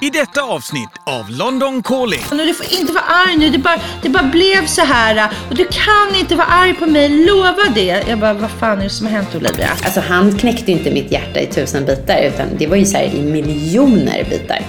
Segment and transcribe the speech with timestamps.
[0.00, 2.24] i detta avsnitt av London Calling.
[2.30, 5.30] Du får inte vara arg nu, det bara, det bara blev så här.
[5.50, 8.04] Och du kan inte vara arg på mig, lova det.
[8.08, 9.70] Jag bara, vad fan är det som har hänt Olivia?
[9.84, 13.04] Alltså han knäckte inte mitt hjärta i tusen bitar utan det var ju så här
[13.04, 14.60] i miljoner bitar.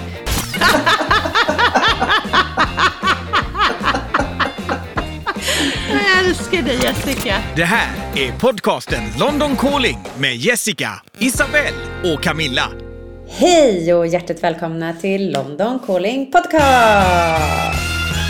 [5.89, 7.35] Jag älskar dig Jessica.
[7.55, 12.84] Det här är podcasten London Calling med Jessica, Isabelle och Camilla.
[13.37, 16.61] Hej och hjärtligt välkomna till London Calling Podcast!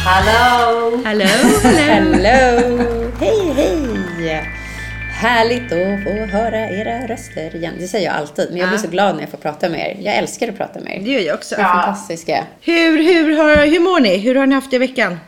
[0.06, 1.02] Hallå!
[1.06, 1.26] Hallå,
[1.64, 2.86] hallå.
[3.20, 4.52] Hej, hej!
[5.22, 7.74] Härligt att få höra era röster igen.
[7.80, 8.82] Det säger jag alltid, men jag blir Ja.
[8.84, 9.98] så glad när jag får prata med er.
[10.06, 11.00] Jag älskar att prata med er.
[11.04, 11.56] Det gör jag också.
[11.56, 12.44] Är fantastiska.
[12.62, 14.18] Hur, hur, har, hur mår ni?
[14.18, 15.20] Hur har ni haft det i veckan?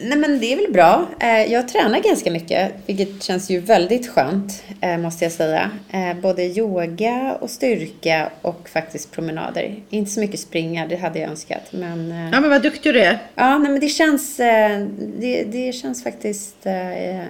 [0.00, 1.08] Nej men det är väl bra.
[1.20, 5.70] Eh, Jag tränar ganska mycket, vilket känns ju väldigt skönt, eh, måste jag säga.
[5.92, 9.74] Eh, Både yoga och styrka och faktiskt promenader.
[9.90, 11.62] Inte så mycket springa, det hade jag önskat.
[11.70, 13.18] Men, Ja men vad duktig du är.
[13.34, 16.56] ja, nej, men det känns, det, det känns faktiskt,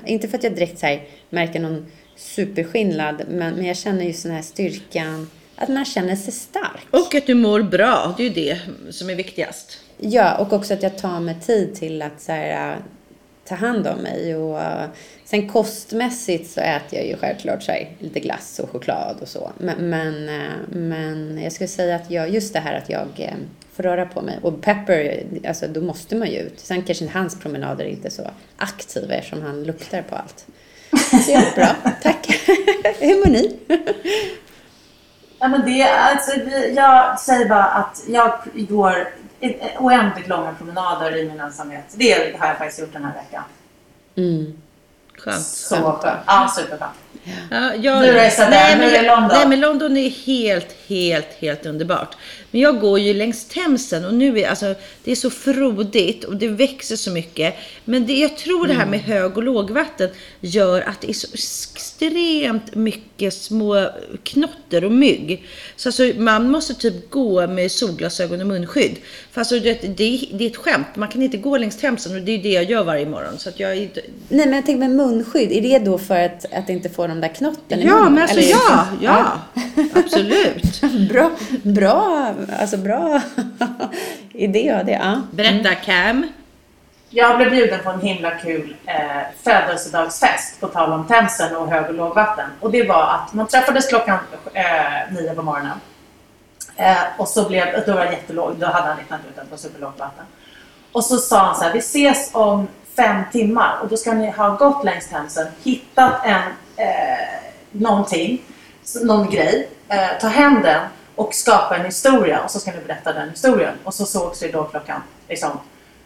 [0.06, 4.22] inte för att jag direkt så här märker någon superskillnad, men, men jag känner just
[4.22, 6.86] den här styrkan, att man känner sig stark.
[6.91, 8.58] Och att du mår bra, det är ju det
[8.94, 9.80] som är viktigast.
[9.98, 12.78] Ja, och också att jag tar mig tid till att så här, äh,
[13.44, 14.36] ta hand om mig.
[14.36, 14.88] Och, äh,
[15.24, 19.52] sen kostmässigt så äter jag ju självklart så här, lite glass och choklad och så.
[19.58, 23.34] Men, men, äh, men jag skulle säga att jag, just det här att jag
[23.72, 24.39] får röra på mig.
[24.42, 26.61] Och Pepper, alltså då måste man ju ut.
[26.61, 30.46] Sen kanske hans promenader är inte så aktiva eftersom han luktar på allt.
[31.24, 31.77] Så ja, bra.
[32.02, 32.27] Tack.
[33.00, 33.56] Hur mår ni?
[35.44, 36.30] Ja, men det, alltså,
[36.76, 39.08] jag säger bara att jag går
[39.78, 41.84] oändligt långa promenader i min ensamhet.
[41.94, 43.42] Det har jag faktiskt gjort den här veckan.
[44.16, 44.62] Mm.
[45.18, 45.46] Skönt.
[45.46, 46.22] Så skönt.
[46.26, 46.92] Ja, superskönt.
[47.50, 49.30] Ja, jag, Nu är det sådär, nej, nu men, är det London.
[49.33, 52.17] Nej, men London är helt, helt, helt underbart.
[52.50, 56.36] Men jag går ju längs Themsen och nu är alltså, det är så frodigt och
[56.36, 57.55] det växer så mycket.
[57.84, 60.08] Men det, jag tror det här med hög och lågvatten
[60.41, 63.89] gör att det är så extremt mycket små
[64.23, 65.45] knotter och mygg.
[65.77, 68.96] Så alltså, man måste typ gå med solglasögon och munskydd.
[69.33, 70.86] För alltså, det, det, är- det är ett skämt.
[70.96, 73.39] Man kan inte gå längs Themsen och det är det jag gör varje morgon.
[73.39, 73.89] Så att jag är
[74.29, 77.20] Nej, men jag tänker med munskydd, är det då för att, att inte få de
[77.20, 78.13] där knotten i Ja, munnen?
[78.14, 79.33] men alltså Eller är det ja,
[79.75, 80.80] ja, absolut.
[81.13, 81.30] Bra,
[81.63, 83.20] bra, alltså bra
[84.33, 84.92] idé av det.
[85.02, 85.20] Ja.
[85.33, 86.27] Berätta Cam.
[87.11, 88.95] Jag blev bjuden på en himla kul eh,
[89.45, 92.51] födelsedagsfest på tal om Themsen och hög och lågvatten.
[92.61, 94.19] Och det var att man träffades klockan
[94.52, 95.81] eh, nio på morgonen.
[96.77, 99.51] Eh, och så blev, då var det jättelågt, då hade han räknat ut att det
[99.51, 100.25] var superlågt vatten.
[100.92, 104.31] Och så sa han så här, vi ses om fem timmar och då ska ni
[104.31, 106.42] ha gått längs Themsen, hittat en,
[106.77, 108.42] eh, någonting,
[109.02, 110.80] någon grej, eh, ta hem den
[111.14, 113.74] och skapa en historia och så ska ni berätta den historien.
[113.85, 115.51] Och så sågs vi då klockan liksom,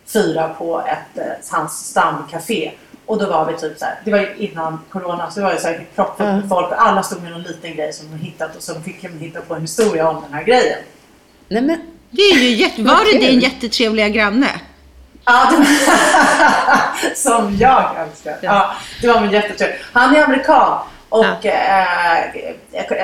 [0.06, 2.72] fyra på ett, eh, hans stamcafé.
[3.06, 5.52] Och då var vi typ så här, det var ju innan corona, så det var
[5.52, 8.16] ju så här proppfullt med folk och alla stod med någon liten grej som de
[8.16, 10.78] hittat och så fick de hitta på en historia om den här grejen.
[11.48, 11.80] Nej, men,
[12.10, 14.48] Det är ju jätte, var det din jättetrevliga granne?
[15.28, 18.36] Ja, det som jag önskar.
[18.40, 19.78] Ja, det var min jättetrevlig.
[19.92, 20.78] Han är amerikan
[21.08, 21.86] och eh,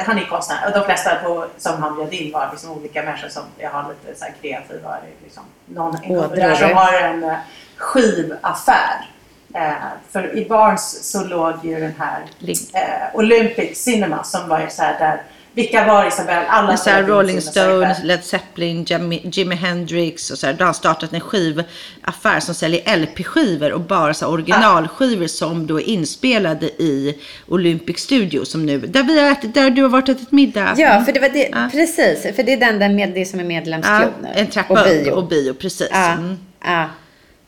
[0.07, 0.67] han är konstnär.
[0.67, 3.89] Och de flesta på, som han bjöd in var liksom olika människor som jag har
[3.89, 4.97] lite så här kreativa.
[5.25, 5.97] Liksom, någon
[6.35, 7.37] där som har en eh,
[7.77, 9.11] skivaffär.
[9.55, 9.73] Eh,
[10.11, 12.25] för i Barnes så låg ju den här
[12.73, 15.23] eh, Olympic Cinema som var så här där
[15.55, 16.45] vilka var Isabel?
[16.49, 17.41] Alla Så här, Rolling.
[17.41, 20.53] Stones, Led Zeppelin, Jimi, Jimi Hendrix och så här.
[20.55, 25.67] Då har han startat en skivaffär som säljer LP-skivor och bara så här, originalskivor som
[25.67, 29.89] då är inspelade i Olympic Studio som nu, där vi har ätit, där du har
[29.89, 30.75] varit och ätit middag.
[30.77, 31.69] ja, för det var det, Ja.
[31.73, 34.29] precis, för det är den där med det som är Ja, medlemsklubb nu.
[34.35, 35.11] en trappa och upp bio.
[35.11, 35.89] och bio, precis.
[35.93, 36.39] Ja, Mm.
[36.65, 36.85] ja.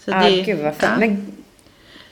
[0.05, 1.21] Så ja, det- gud vad fint.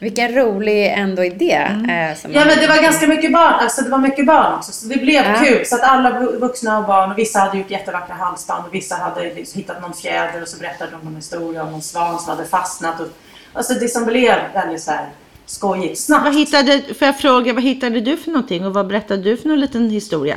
[0.04, 1.52] Vilken rolig ändå idé.
[1.52, 2.10] Mm.
[2.10, 4.72] eh, som Ja men det var ganska mycket barn, alltså det var mycket barn också.
[4.72, 5.34] Så det blev Ja.
[5.44, 5.66] kul.
[5.66, 8.94] Så att alla vu- vuxna och barn, och vissa hade gjort jättevackra halsband och vissa
[8.94, 12.36] hade liksom hittat någon fjäder och så berättade de en historia om någon svan som
[12.36, 13.00] hade fastnat.
[13.00, 13.06] Och,
[13.52, 15.06] alltså det som blev väldigt så här
[15.46, 16.24] skojigt, snabbt.
[16.24, 19.48] Vad hittade, får jag fråga, vad hittade du för någonting och vad berättade du för
[19.48, 20.36] någon liten historia?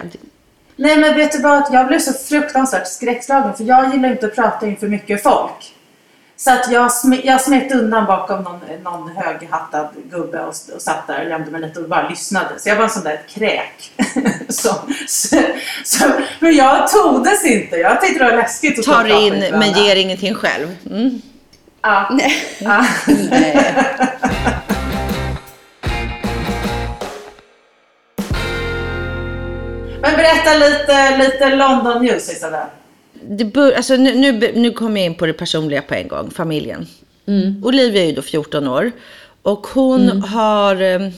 [0.76, 4.36] Nej men vet du vad, jag blev så fruktansvärt skräckslagen för jag gillar inte att
[4.36, 5.74] prata inför mycket folk.
[6.40, 11.08] Så att jag, sm- jag smet undan bakom någon, någon höghattad gubbe och, och satt
[11.08, 12.60] där och gömde mig lite och bara lyssnade.
[12.60, 13.92] Så jag var en sån där kräk.
[14.50, 14.76] så,
[15.08, 15.38] så,
[15.84, 16.06] så,
[16.40, 17.76] men jag todes inte.
[17.76, 19.66] Jag tyckte det var läskigt att Tar in men alla.
[19.78, 20.76] ger ingenting själv.
[20.90, 21.22] Mm.
[21.82, 22.10] Ja.
[22.12, 22.36] Nej.
[30.02, 32.66] Men berätta lite, lite London News Isabel.
[33.30, 36.32] Det bör, alltså nu, nu, nu kommer jag in på det personliga på en gång,
[36.32, 36.88] familjen.
[37.64, 38.92] Olivia är ju då 14 år.
[39.42, 41.10] Och hon har eh,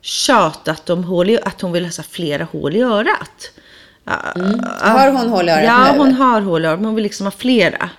[0.00, 3.50] tjatat om hål i, att hon vill ha flera hål i örat.
[4.04, 4.12] Ja,
[4.80, 6.16] Har hon hål i örat Ja, nu, hon eller?
[6.18, 7.90] har hål i örat, men hon vill liksom ha flera.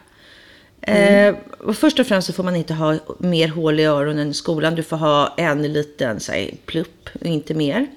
[0.81, 4.33] Eh, och först och främst så får man inte ha mer hål i öronen i
[4.33, 4.75] skolan.
[4.75, 7.87] Du får ha en liten så här, plupp inte mer.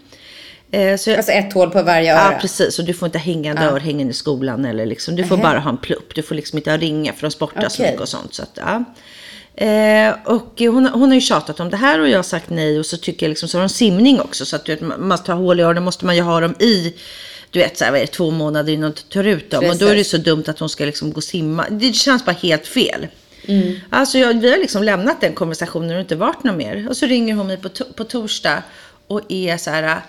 [0.71, 2.33] Eh, så jag, Alltså ett hål på varje öra.
[2.33, 2.79] Ja, precis.
[2.79, 4.65] Och du får inte ha hängande örhängen i skolan.
[4.65, 6.15] Eller liksom, du får bara ha en plupp.
[6.15, 7.87] Du får liksom inte ha ringar för de sportar så Okej.
[7.87, 8.35] mycket och sånt.
[8.35, 8.85] Så att, ja.
[9.67, 12.79] eh, och hon, hon har ju tjatat om det här och jag har sagt nej.
[12.79, 14.47] Och så tycker jag liksom, så har de simning också.
[14.47, 16.95] Så att du vet, man ha hål i öronen måste man ju ha dem i.
[17.51, 19.65] Du vet, så här, vad är det, två månader innan du tar ut dem.
[19.71, 20.11] Och då är det Precis.
[20.11, 21.67] så dumt att hon ska liksom gå och simma.
[21.71, 23.07] Det känns bara helt fel.
[23.91, 26.87] Alltså jag, vi har liksom lämnat den konversationen och inte varit något mer.
[26.89, 28.63] Och så ringer hon mig på, to- på torsdag
[29.07, 30.01] och är så här.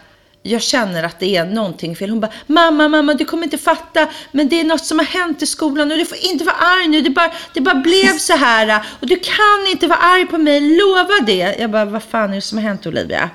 [0.47, 2.09] Jag känner att det är någonting fel.
[2.09, 4.07] Hon bara, mamma, mamma, du kommer inte fatta.
[4.31, 6.87] Men det är något som har hänt i skolan och du får inte vara arg
[6.87, 7.01] nu.
[7.01, 8.85] Det bara, det bara blev så här.
[8.99, 11.55] Och du kan inte vara arg på mig, lova det.
[11.59, 13.29] Jag bara, vad fan är det som har hänt Olivia?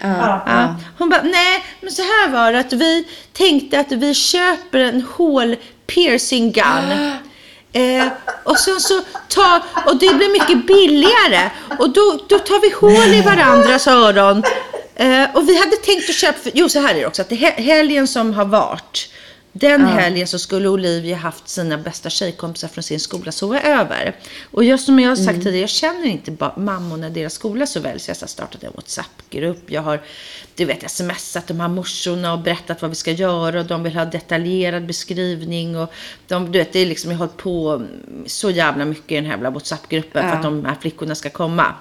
[0.00, 0.42] Ja.
[0.46, 0.76] Ja.
[0.98, 5.02] Hon bara, nej, men så här var det att vi tänkte att vi köper en
[5.02, 5.56] hål
[5.86, 7.12] piercing gun.
[7.72, 8.06] Eh,
[8.44, 11.50] och sen så tar, och det blir mycket billigare.
[11.78, 14.42] Och då, då tar vi hål i varandras öron.
[14.98, 17.28] Eh, och vi hade tänkt att köpa, för, jo så här är det också, att
[17.28, 19.08] det he- helgen som har varit,
[19.52, 24.16] den helgen så skulle Olivia haft sina bästa tjejkompisar från sin skola sova över.
[24.50, 27.80] Och just som jag har sagt tidigare, jag känner inte mammorna i deras skola så
[27.80, 28.00] väl.
[28.00, 29.70] Så jag har startat en WhatsApp-grupp.
[29.70, 30.00] Jag har,
[30.54, 33.60] du vet, smsat de här morsorna och berättat vad vi ska göra.
[33.60, 35.76] Och de vill ha detaljerad beskrivning.
[35.76, 35.92] Och
[36.26, 37.82] de, du vet, det är liksom, jag har hållit på
[38.26, 41.74] så jävla mycket i den här WhatsApp-gruppen för att de här flickorna ska komma.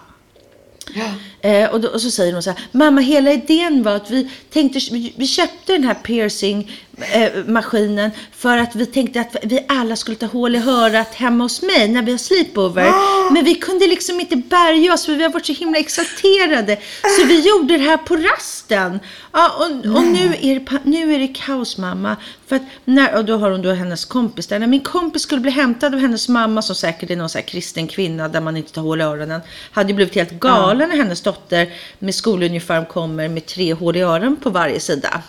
[1.42, 4.32] Eh, och, då, och så säger hon så här, mamma hela idén var att vi
[4.50, 9.96] tänkte, vi, vi köpte den här piercing eh, för att vi tänkte att vi alla
[9.96, 12.92] skulle ta hål i örat hemma hos mig när vi har sleepover.
[13.34, 16.78] Men vi kunde liksom inte bärga oss för vi har varit så himla exalterade.
[17.20, 19.00] Så vi gjorde det här på rasten.
[19.32, 22.16] Ja, och, och nu, är det, nu är det kaos mamma.
[22.48, 24.60] För att när, och då har hon då hennes kompis där.
[24.60, 27.88] När min kompis skulle bli hämtad av hennes mamma som säkert är någon så kristen
[27.88, 29.42] kvinna där man inte tar hål i öronen.
[29.72, 31.70] Hade ju blivit helt galen när hennes dotter
[32.00, 35.22] med skoluniform kommer med tre hål i öronen på varje sida.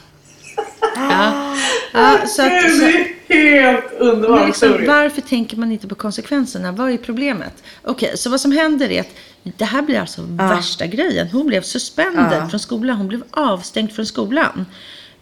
[0.97, 1.55] Ja.
[1.93, 2.93] Ja, så att, så,
[3.35, 6.73] helt underbar men liksom, varför tänker man inte på konsekvenserna?
[6.73, 7.53] Vad är problemet?
[7.85, 11.29] Okej, så vad som händer är att det här blir alltså värsta grejen.
[11.33, 12.97] Hon blev suspended från skolan.
[12.97, 14.67] Hon blev avstängd från skolan.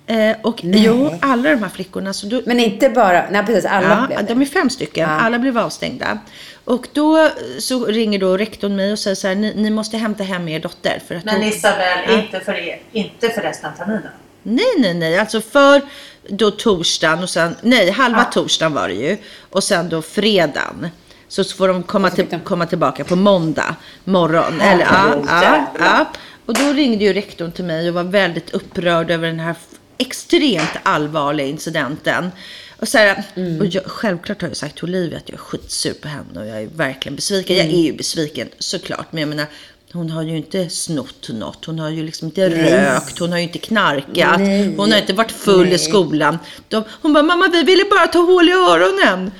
[0.07, 2.13] Eh, och jo, alla de här flickorna.
[2.13, 4.35] Så då, Men inte bara, nej precis, alla Ja, blev det.
[4.35, 5.11] de är fem stycken.
[5.11, 6.19] Alla blev avstängda.
[6.67, 10.25] Och då så ringer då rektorn mig och säger så här, ni, ni måste hämta
[10.25, 11.03] hem er dotter.
[11.09, 11.45] För att Men hon...
[11.45, 12.13] Isabel, Ja.
[12.23, 14.03] inte, för er, inte för resten av terminen.
[14.43, 15.19] Nej, nej, nej.
[15.19, 15.83] Alltså för
[16.29, 18.25] då torsdagen och sen, nej, halva Ja.
[18.33, 19.17] torsdagen var det ju.
[19.51, 20.89] Och sen då fredagen.
[21.29, 24.61] Så får de komma, till, komma tillbaka på måndag morgon.
[24.61, 26.07] Eller, ja, ja, ja.
[26.47, 29.55] Och då ringde ju rektorn till mig och var väldigt upprörd över den här
[29.99, 32.31] extremt allvarliga incidenten.
[32.79, 33.61] Och, så här, Mm.
[33.61, 36.47] och jag, självklart har jag sagt till Olivia att jag är skitsur på henne och
[36.47, 37.57] jag är verkligen besviken.
[37.57, 37.71] Mm.
[37.71, 39.07] Jag är ju besviken såklart.
[39.11, 39.47] Men jag menar,
[39.93, 41.65] hon har ju inte snott något.
[41.65, 43.19] Hon har ju liksom inte rökt.
[43.19, 44.41] Hon har ju inte knarkat.
[44.41, 44.75] Nej.
[44.77, 45.79] Hon har inte varit full i Nej.
[45.79, 46.39] skolan.
[46.69, 49.31] De, hon bara, mamma vi ville bara ta hål i öronen.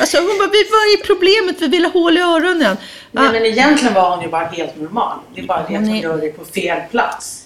[0.00, 1.56] Alltså hon bara, "Vi- vad är problemet?
[1.62, 2.76] Vi vill ha hål i öronen.
[3.12, 5.18] Nej, Ah, men egentligen var hon ju bara helt normal.
[5.34, 7.44] Det är bara det att Hon gör det på fel plats.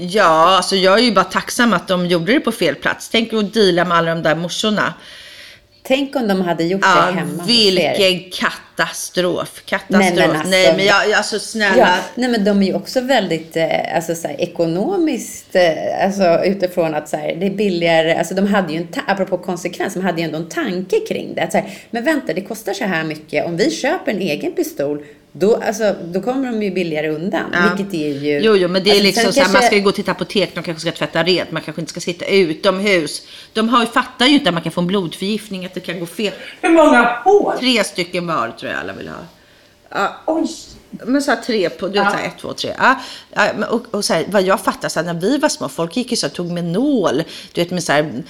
[0.00, 3.08] Ja, alltså jag är ju bara tacksam att de gjorde det på fel plats.
[3.08, 4.94] Tänk att deala med alla de där morsorna.
[5.82, 7.96] Tänk om de hade gjort det Ja, hemma hos er.
[7.98, 9.62] vilken katastrof.
[9.64, 10.00] Katastrof.
[10.00, 11.78] Nej, Nej, men alltså- men jag, alltså snälla.
[11.78, 16.44] Ja, nej men de är ju också väldigt eh, alltså, så här, ekonomiskt, eh, alltså
[16.44, 20.00] utifrån att så här, det är billigare, alltså de hade ju en, apropå konsekvens, de
[20.04, 21.42] hade ju ändå en tanke kring det.
[21.42, 24.52] Att, så här, men vänta, det kostar så här mycket, om vi köper en egen
[24.52, 27.42] pistol, då, alltså, då kommer de ju billigare undan.
[27.52, 27.74] Ja.
[27.76, 28.40] Vilket är ju...
[28.42, 30.02] Jo, jo, men det är alltså, liksom så här, man kanske- ska ju gå till
[30.04, 33.22] ett apotek, de kanske ska tvätta rent, man kanske inte ska sitta utomhus.
[33.52, 36.00] De har, ju- fattar ju inte att man kan få en blodförgiftning, att det kan
[36.00, 36.32] gå fel.
[36.60, 37.54] Hur många hål?
[37.60, 39.16] Tre stycken var tror jag alla vill ha.
[39.90, 40.48] Ja, Oj!
[40.90, 42.10] Men så här tre på, du vet Ja.
[42.10, 42.74] så här ett, två, tre.
[42.78, 45.96] Ja, och, och så här, vad jag fattar, så här, när vi var små, folk
[45.96, 48.22] gick ju så här, tog med nål, du vet med så här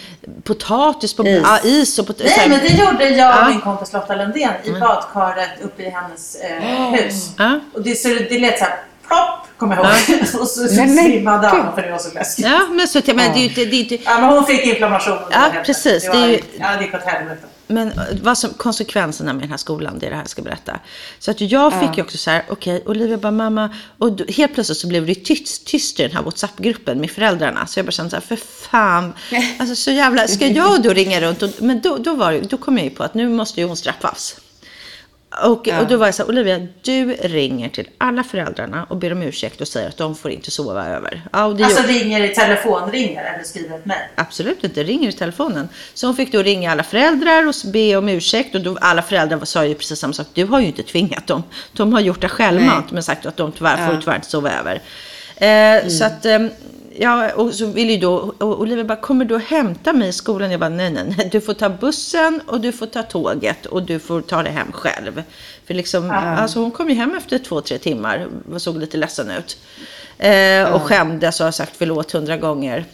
[0.43, 1.41] potatis på Is.
[1.43, 4.15] Ja, is och pot- så Nej, här, men det gjorde jag och min kompis Lotta
[4.15, 7.31] Lundén i badkaret uppe i hennes eh, hus.
[7.39, 7.61] Ja.
[7.75, 8.77] Och det, så det, det lät så här
[9.09, 10.21] plopp, kommer jag ihåg.
[10.41, 12.47] och så, så men svimmade han för det var så läskigt.
[12.47, 15.19] Ja, men så men det det är inte Ja, men hon fick inflammation.
[15.31, 17.47] Ja, det var precis, Det, det var, ju- Ja, det gick åt helvete.
[17.69, 20.43] Men eh, vad som, konsekvenserna med den här skolan, det är det här jag ska
[20.43, 20.81] berätta.
[21.19, 24.55] Så att jag fick ju också så här, okej, Olivia bara mamma, och då, helt
[24.55, 27.67] plötsligt så blev det tyst, tyst i den här WhatsApp-gruppen med föräldrarna.
[27.67, 29.13] Så jag bara kände så här, för fan,
[29.59, 31.43] alltså så jävla, ska jag då ringa runt?
[31.43, 33.77] Och, men då, då, var, då kom jag ju på att nu måste ju hon
[33.77, 34.37] straffas.
[35.45, 39.13] Och, och då var jag så här, Olivia, du ringer till alla föräldrarna och ber
[39.13, 41.23] om ursäkt och säger att de får inte sova över.
[41.33, 44.01] Ja, Alltså gjorde- ringer i telefon, ringer eller skriver ett mejl.
[44.15, 45.69] Absolut inte, ringer i telefonen.
[45.95, 48.55] Så hon fick då ringa alla föräldrar och be om ursäkt.
[48.55, 50.27] Och då, alla föräldrar sa ju precis samma sak.
[50.35, 51.43] Du har ju inte tvingat dem.
[51.73, 54.81] De har gjort det självmant men sagt att de tyvärr får tyvärr inte sova över.
[55.37, 56.39] Eh, Så att, eh,
[56.99, 60.13] ja, och så vill ju då, och Olivia bara, kommer du att hämta mig i
[60.13, 60.51] skolan?
[60.51, 61.29] Jag bara, nej, nej, nej.
[61.33, 64.73] Du får ta bussen och du får ta tåget och du får ta dig hem
[64.73, 65.23] själv.
[65.67, 69.31] För liksom, alltså hon kom ju hem efter två, tre timmar och såg lite ledsen
[69.31, 69.59] ut.
[70.19, 72.85] Eh, och skämdes och har sagt förlåt hundra gånger.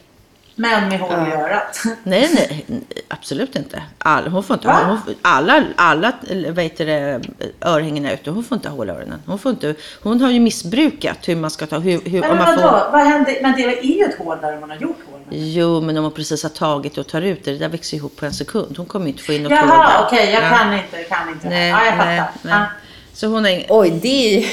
[0.56, 1.82] Men med hål i örat.
[2.02, 2.64] Nej, nej,
[3.08, 3.82] absolut inte.
[3.98, 6.12] All, hon får inte ha, hon, alla, alla
[6.48, 7.20] vad heter det,
[7.60, 8.30] örhängena ute.
[8.30, 9.22] Hon får inte ha hål i öronen.
[9.26, 11.78] Hon, får inte, hon har ju missbrukat hur man ska ta...
[11.78, 12.62] Hur, hur, Men om man vadå?
[12.68, 13.38] får, Vad händer?
[13.42, 15.20] Men det är ju ett hål där man har gjort hål.
[15.30, 18.16] jo, men om hon precis har tagit och tar ut det, det där växer ihop
[18.16, 18.76] på en sekund.
[18.76, 20.30] Hon kommer inte få in något hål Jaha, okej.
[20.32, 20.48] jag Ja.
[20.56, 21.02] kan inte.
[21.04, 21.48] Kan inte.
[21.48, 22.32] Nej, ja, jag nej, fattar.
[22.42, 22.54] nej.
[22.54, 22.64] Ja.
[23.12, 23.66] Så hon är...
[23.68, 24.46] Oj, det är ju...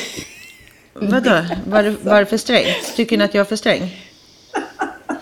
[0.93, 1.41] Vadå?
[1.65, 2.95] Var, det- var det för strängt?
[2.95, 4.07] Tycker ni att jag är för sträng?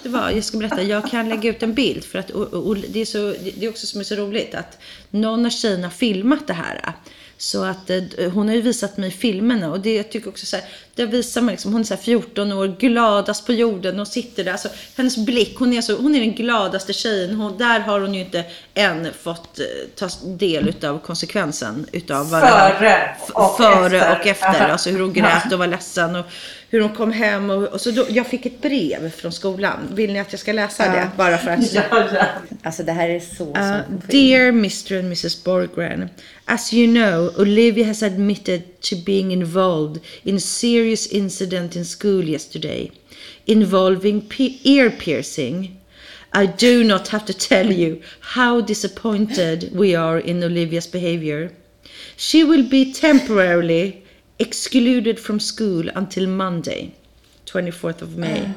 [0.04, 2.78] Det var, jag ska berätta, jag kan lägga ut en bild för att och, och,
[2.78, 4.78] det, är så, det är också som är så roligt att
[5.10, 6.94] någon av tjejerna har filmat det här.
[7.42, 8.02] Så att eh,
[8.34, 10.66] hon har ju visat mig filmerna och det jag tycker också så här,
[10.96, 14.44] där visar man liksom, hon är så här 14 år, gladast på jorden och sitter
[14.44, 14.52] där.
[14.52, 17.36] Alltså, hennes blick, hon är, så, hon är den gladaste tjejen.
[17.36, 18.44] Hon, där har hon ju inte
[18.74, 19.66] än fått eh,
[19.96, 24.20] ta del utav konsekvensen utav vad det Före och före efter.
[24.20, 24.70] och efter.
[24.70, 26.26] Alltså hur hon grät och var ledsen och
[26.70, 27.50] hur hon kom hem.
[27.50, 29.80] Och, och så då, jag fick ett brev från skolan.
[29.94, 31.10] Vill ni att jag ska läsa det?
[31.18, 31.74] Bara för att...
[31.74, 32.26] Ja, ja.
[32.64, 36.10] Alltså det här är så Uh, dear Mr and Mrs Borgren,
[36.46, 42.30] as you know, Olivia has admitted to being involved in a serious incident in school
[42.30, 42.92] yesterday
[43.46, 45.76] involving pe- ear piercing.
[46.32, 51.52] I do not have to tell you how disappointed we are in Olivia's behavior.
[52.16, 54.04] She will be temporarily
[54.40, 56.94] excluded from school until Monday,
[57.46, 58.46] 24th of May.
[58.48, 58.54] Ah.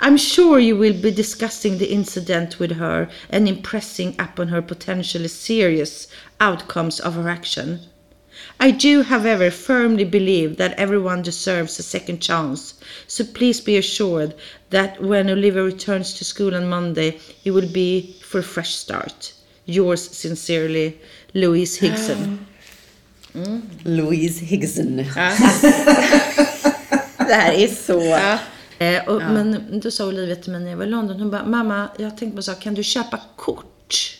[0.00, 5.28] I'm sure you will be discussing the incident with her and impressing upon her potentially
[5.28, 6.08] serious
[6.40, 7.80] outcomes of her action.
[8.60, 12.74] I do, however, firmly believe that everyone deserves a second chance,
[13.06, 14.34] so please be assured
[14.70, 19.32] that when Olivia returns to school on Monday, it will be for a fresh start.
[19.66, 20.98] Yours sincerely,
[21.34, 22.38] Louise Higson.
[22.40, 22.47] Ah.
[23.84, 24.96] Louise Higgson.
[27.16, 28.00] det här är så...
[28.78, 31.44] Eh, och, Men då sa Olivia till mig när jag var i London, hon bara,
[31.44, 34.18] mamma, jag tänkte på en sak, kan du köpa kort?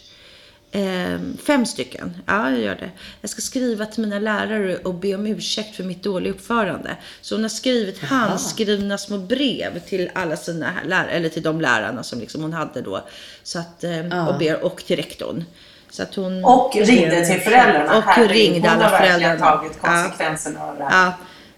[0.71, 2.17] Eh, fem stycken.
[2.27, 2.91] Ja, jag gör det.
[3.21, 6.97] Jag ska skriva till mina lärare och be om ursäkt för mitt dåliga uppförande.
[7.21, 12.03] Så hon har skrivit handskrivna små brev till alla sina lärare, eller till de lärarna
[12.03, 13.09] som liksom hon hade då.
[13.43, 15.45] Så att, eh, och, ber, och till rektorn.
[15.91, 17.97] Så att hon, Och ringde till föräldrarna.
[17.99, 21.05] Och Herregud, ringde hon alla har verkligen tagit konsekvenserna av det här.
[21.07, 21.13] Ja,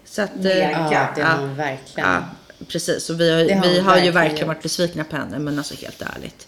[0.05, 0.87] så att, eh, Mega.
[0.91, 1.37] Ja, det har Ja.
[1.39, 2.09] hon verkligen.
[2.09, 2.23] Ja,
[2.67, 3.09] precis.
[3.09, 4.47] Och vi har, vi hon har ju verkligen verkligen gjort.
[4.47, 5.39] varit besvikna på henne.
[5.39, 6.47] Men alltså helt ärligt.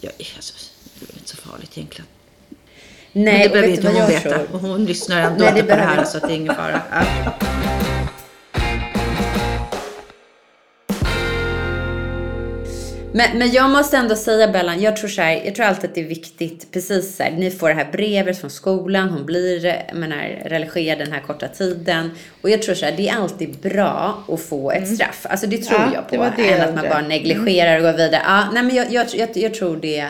[0.00, 0.54] Jag, alltså,
[1.00, 2.06] det är inte så farligt egentligen.
[3.12, 4.28] Nej, men det behöver inte hon veta.
[4.30, 4.46] tror?
[4.52, 6.80] Och hon lyssnar ändå Nej, det på det här så att det är ingen fara.
[6.90, 7.02] Ja.
[13.12, 15.94] Men, men jag måste ändå säga Bellan, jag tror så här, jag tror alltid att
[15.94, 19.82] det är viktigt, precis så här, ni får det här brevet från skolan, hon blir
[19.94, 22.10] menar, religerad den här korta tiden.
[22.40, 25.26] Och jag tror så här, det är alltid bra att få ett straff.
[25.30, 26.16] Alltså det tror Ja, jag på.
[26.16, 28.22] det det än att man bara negligerar och går vidare.
[28.24, 30.06] Ja, nej men jag, jag, jag, jag tror det.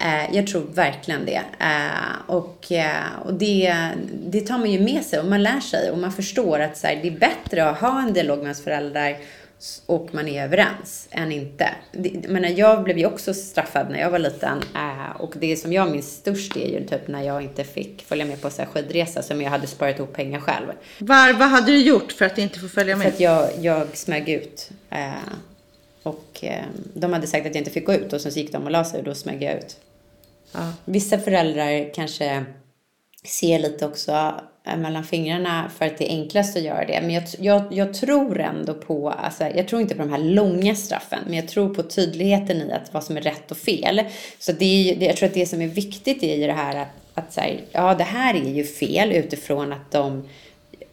[0.00, 1.40] Eh, jag tror verkligen det.
[1.60, 3.74] Eh, och eh, och det,
[4.26, 6.86] det tar man ju med sig och man lär sig och man förstår att så
[6.86, 9.16] här, det är bättre att ha en dialog med ens föräldrar
[9.86, 11.68] och man är överens än inte.
[11.92, 15.72] Jag, menar, jag blev ju också straffad när jag var liten eh, och det som
[15.72, 18.68] jag minns störst är ju typ när jag inte fick följa med på så här
[18.68, 20.66] skidresa som jag hade sparat ihop pengar själv.
[20.98, 23.12] Var, vad hade du gjort för att inte få följa För med?
[23.12, 24.70] att jag, jag smög ut.
[24.90, 25.10] Eh,
[26.02, 26.64] och eh,
[26.94, 28.70] de hade sagt att jag inte fick gå ut och sen så gick de och
[28.70, 29.76] la sig och då smög jag ut.
[30.52, 30.72] Ja.
[30.84, 32.44] Vissa föräldrar kanske
[33.24, 34.34] ser lite också
[34.70, 37.00] Eh, mellan fingrarna för att det är enklast att göra det.
[37.00, 40.74] Men jag, jag, jag tror ändå på, alltså, jag tror inte på de här långa
[40.74, 44.02] straffen, men jag tror på tydligheten i att vad som är rätt och fel.
[44.38, 46.76] Så det är, det, jag tror att det som är viktigt är ju det här
[46.76, 50.28] att, att så här, ja det här är ju fel utifrån att de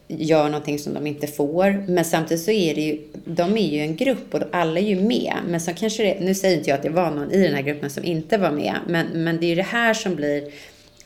[0.08, 1.84] gör någonting som de inte får.
[1.88, 5.00] Men samtidigt så är det ju, de är ju en grupp och alla är ju
[5.00, 5.34] med.
[5.48, 7.62] Men så kanske det, nu säger inte jag att det var någon i den här
[7.62, 8.74] gruppen som inte var med.
[8.86, 10.52] Men, men det är ju det här som blir,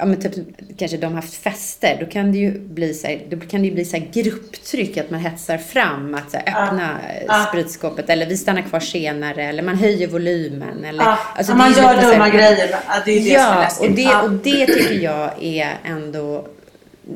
[0.03, 0.33] ja, men typ,
[0.79, 3.71] kanske de har haft fester, då kan det ju bli så här, då kan det
[3.71, 6.89] bli så grupptryck, att man hetsar fram att så här, öppna
[7.29, 7.47] Ja.
[7.49, 10.85] spritskåpet, eller vi stannar kvar senare, eller man höjer volymen.
[10.85, 12.69] Eller, Ja, alltså, man gör dumma grejer.
[12.71, 13.89] Ja, det är det som är Ja, läskigt.
[13.91, 14.23] och det, Ja.
[14.23, 16.47] och det tycker jag är ändå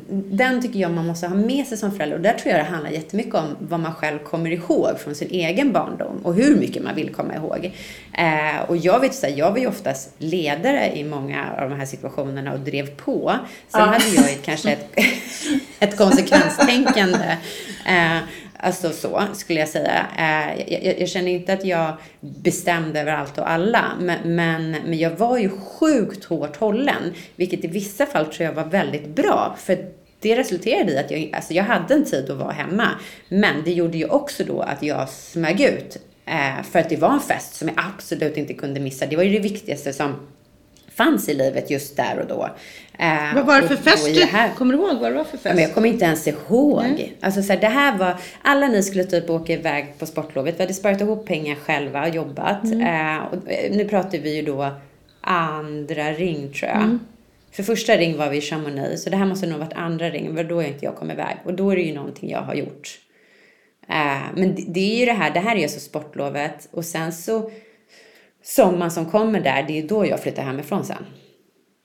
[0.09, 2.15] den tycker jag man måste ha med sig som förälder.
[2.15, 5.29] Och där tror jag det handlar jättemycket om vad man själv kommer ihåg från sin
[5.31, 7.71] egen barndom och hur mycket man vill komma ihåg.
[8.13, 11.85] Eh, och jag vet här, jag var ju oftast ledare i många av de här
[11.85, 13.33] situationerna och drev på.
[13.69, 13.85] Sen Ja.
[13.85, 14.89] hade jag ett, kanske ett,
[15.79, 17.37] ett konsekvenstänkande.
[17.85, 18.17] Eh,
[18.59, 20.07] Alltså så, skulle jag säga.
[20.17, 24.71] Eh, jag, jag, jag känner inte att jag bestämde över allt och alla, men, men,
[24.71, 29.07] men jag var ju sjukt hårt hållen, vilket i vissa fall tror jag var väldigt
[29.07, 29.77] bra, för
[30.19, 32.89] det resulterade i att jag, alltså jag hade en tid att vara hemma,
[33.29, 37.13] men det gjorde ju också då att jag smög ut, eh, för att det var
[37.13, 39.05] en fest som jag absolut inte kunde missa.
[39.05, 40.15] Det var ju det viktigaste som
[40.97, 42.49] fanns i livet just där och då.
[42.99, 44.05] Eh, Vad var det för fest?
[44.15, 45.61] det här- Kommer du ihåg vad det var för Ja, men fest?
[45.67, 47.13] jag kommer inte ens ihåg.
[47.21, 50.55] Alltså, så här, det här var, alla ni skulle typ åka iväg på sportlovet.
[50.57, 52.63] Vi hade sparat ihop pengar själva och jobbat.
[52.63, 54.71] Eh, och eh, nu pratar vi ju då
[55.21, 56.97] andra ring tror jag.
[57.51, 60.35] För första ring var vi i Chamonix, så det här måste nog varit andra ring.
[60.35, 61.35] Var då inte jag kom iväg.
[61.45, 62.99] Och då är det ju någonting jag har gjort.
[63.89, 66.67] Eh, men det, det är ju det här, det här är ju alltså sportlovet.
[66.71, 67.51] Och sen så,
[68.47, 71.05] sommaren som kommer där, det är då jag flyttar hemifrån sen.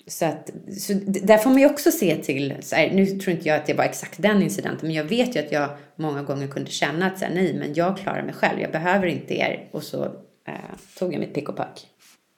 [0.06, 3.48] Så, att, så där får man ju också se till, så här, nu tror inte
[3.48, 6.46] jag att det var exakt den incidenten, men jag vet ju att jag många gånger
[6.46, 9.68] kunde känna att så här, nej, men jag klarar mig själv, jag behöver inte er.
[9.70, 10.04] Och så
[10.48, 10.54] eh,
[10.98, 11.86] tog jag mitt pick och pack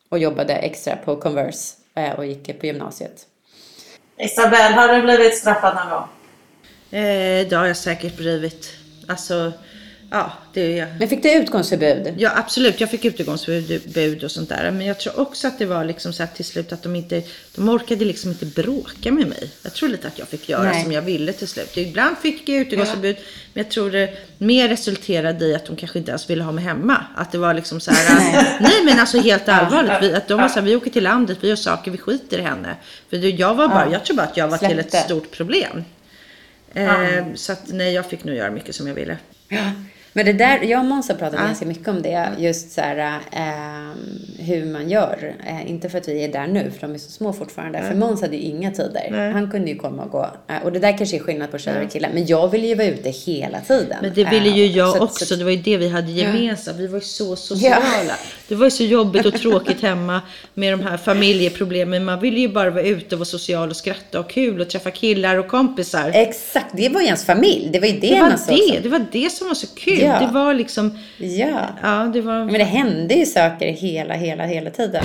[0.08, 3.26] och jobbade extra på Converse eh, och gick på gymnasiet.
[4.18, 6.08] Isabelle, har du blivit straffad någon gång?
[7.00, 8.72] Eh, det har jag säkert blivit.
[9.08, 9.52] Alltså,
[10.10, 12.14] ja, det Men fick du utgångsförbud?
[12.18, 14.70] Ja absolut, jag fick utegångsförbud och sånt där.
[14.70, 17.22] Men jag tror också att det var liksom så till slut att de inte,
[17.54, 19.50] de orkade liksom inte bråka med mig.
[19.62, 20.82] Jag tror lite att jag fick göra Nej.
[20.82, 21.76] som jag ville till slut.
[21.76, 23.16] Ibland fick jag utegångsförbud,
[23.52, 26.64] men jag tror det mer resulterade i att de kanske inte ens ville ha mig
[26.64, 27.04] hemma.
[27.16, 29.92] Att det var liksom så här, nej men alltså helt allvarligt.
[30.02, 32.38] Vi, att de var så här, vi åker till landet, vi gör saker, vi skiter
[32.38, 32.76] i henne.
[33.10, 33.92] För jag var bara, Ja.
[33.92, 35.08] jag tror bara att jag var till ett Släppte.
[35.08, 35.84] stort problem.
[36.74, 39.18] Eh, Så att nej, jag fick nog göra mycket som jag ville.
[39.48, 39.72] Ja.
[40.16, 41.46] Men det där, jag och Måns har pratat Ja.
[41.46, 42.28] ganska mycket om det.
[42.38, 43.94] Just så här, ehm,
[44.38, 45.34] hur man gör.
[45.46, 47.82] Eh, inte för att vi är där nu, för de är så små fortfarande.
[47.88, 49.08] För Måns hade ju inga tider.
[49.10, 49.32] Nej.
[49.32, 50.30] Han kunde ju komma och gå.
[50.48, 52.10] Eh, och det där kanske är skillnad på tjejer och killar.
[52.14, 53.96] Men jag ville ju vara ute hela tiden.
[54.02, 55.24] Men det ville ju Eh, jag så också.
[55.24, 56.78] så det var ju det vi hade gemensamt.
[56.78, 58.14] Vi var ju så sociala.
[58.48, 60.20] Det var ju så jobbigt och tråkigt hemma
[60.54, 62.04] med de här familjeproblemen.
[62.04, 64.90] Man ville ju bara vara ute och vara social och skratta och kul och träffa
[64.90, 66.10] killar och kompisar.
[66.14, 67.68] Exakt, det var ju ens familj.
[67.72, 68.74] Det var ju det, Det var man såg det.
[68.74, 70.03] som- Det var det som var så kul.
[70.04, 70.20] Ja.
[70.20, 70.98] Det var liksom...
[71.18, 71.68] Ja.
[71.82, 72.44] Ja, det var...
[72.44, 75.04] Men det hände ju saker hela, hela, hela tiden.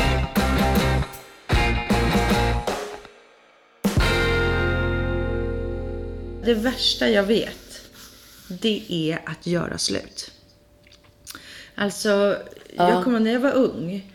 [6.44, 7.82] Det värsta jag vet,
[8.48, 10.32] det är att göra slut.
[11.76, 12.38] Alltså,
[12.76, 14.12] jag kommer när jag var ung.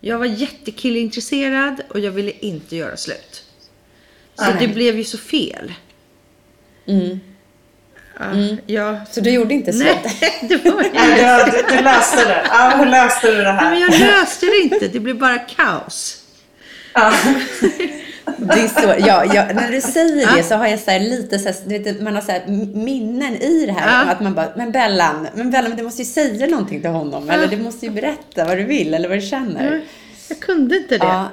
[0.00, 3.44] Jag var jättekillintresserad och jag ville inte göra slut.
[4.34, 5.72] Så det blev ju så fel.
[8.20, 8.96] Ja, jag...
[9.10, 9.96] Så du gjorde inte slut?
[10.04, 10.86] Nej, det var.
[10.94, 12.42] Nej, ja, du, du löste det.
[12.48, 14.00] Ja, hur löste du det Nej, men här?
[14.00, 14.88] jag löste det inte.
[14.88, 16.16] Det blev bara kaos.
[16.94, 17.12] Ja.
[18.36, 21.38] Det är så, ja, ja, när du säger det så har jag så här lite
[21.38, 23.92] så här, du vet, man har så här minnen i det här.
[23.92, 24.02] Ja.
[24.02, 27.30] om Att man bara, men Bellan, men Bellan, du måste ju säga någonting till honom.
[27.30, 29.82] Eller du måste ju berätta vad du vill eller vad du känner.
[30.28, 31.24] Jag kunde inte det.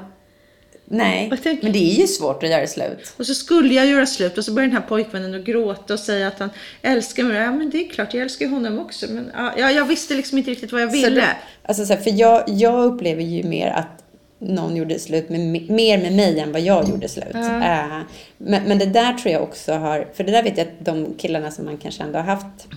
[0.89, 0.95] Ja.
[0.97, 3.13] Nej, tänker- men det är ju svårt att göra slut.
[3.17, 5.99] Och så skulle jag göra slut och så började den här pojkvännen att gråta och
[5.99, 6.49] säga att han
[6.81, 7.37] älskar mig.
[7.37, 9.05] Ja men det är klart, jag älskar ju honom också.
[9.09, 11.21] Men ja, jag, visste liksom inte riktigt vad jag Så ville.
[11.21, 11.27] det,
[11.63, 14.03] alltså så här, för jag, jag upplever ju mer att
[14.39, 17.35] någon gjorde slut med, mer med mig än vad jag gjorde slut.
[17.35, 17.99] Eh,
[18.37, 21.13] men, men det där tror jag också har, för det där vet jag att de
[21.17, 22.67] killarna som man kanske ändå har haft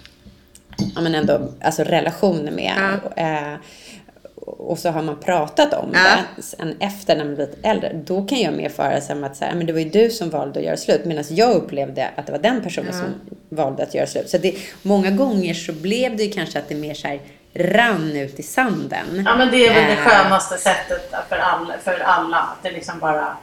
[0.94, 2.72] ja, men ändå, alltså relationer med.
[3.16, 3.54] Eh,
[4.58, 6.00] och så har man pratat om Ja.
[6.36, 7.92] det sen efter när man blivit äldre.
[8.06, 10.30] Då kan jag mer föra som att så här, men det var ju du som
[10.30, 11.04] valde att göra slut.
[11.04, 13.04] Medan jag upplevde att det var den personen som
[13.48, 14.30] valde att göra slut.
[14.30, 17.20] Så det, många gånger så blev det ju kanske att det mer så här
[17.54, 19.24] rann ut i sanden.
[19.26, 21.74] ja, men det är väl det Eh, skönaste sättet för alla.
[21.84, 22.36] För alla.
[22.36, 23.36] Att det liksom bara...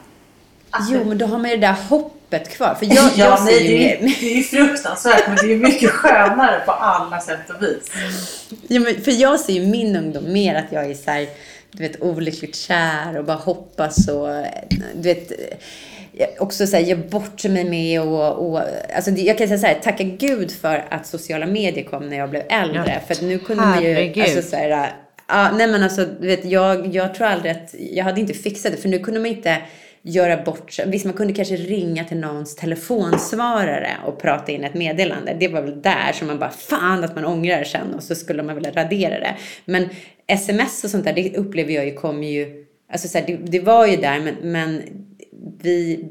[0.70, 2.76] Alltså, Jo, men då har man ju det där hoppet kvar.
[2.76, 4.16] För jag, ja, jag nej, ser ju det, är, mer...
[4.20, 7.92] det är ju fruktansvärt men det är mycket skönare på alla sätt och vis.
[8.68, 11.28] Ja, men för jag ser ju min ungdom mer att jag är så här,
[11.72, 14.28] du vet, olyckligt kär och bara hoppas och,
[14.96, 15.32] du vet,
[16.40, 18.62] också så här, gör bort mig med och, och
[18.96, 22.30] alltså jag kan säga så här, tacka gud för att sociala medier kom när jag
[22.30, 23.02] blev äldre.
[23.08, 24.94] Ja, för nu kunde man ju, alltså så här,
[25.30, 28.72] Ja, nej men alltså, du vet, jag, jag tror aldrig att, jag hade inte fixat
[28.72, 29.58] det, för nu kunde man inte
[30.02, 30.90] göra bort sig.
[30.90, 35.36] Visst, man kunde kanske ringa till någons telefonsvarare och prata in ett meddelande.
[35.40, 38.44] Det var väl där som man bara, fan att man ångrar sen och så skulle
[38.44, 39.36] man vilja radera det.
[39.66, 39.90] Men
[40.28, 43.60] sms och sånt där, det upplever jag ju kommer ju, alltså så här, det, det
[43.60, 44.82] var ju där, men, men
[45.62, 46.06] vi,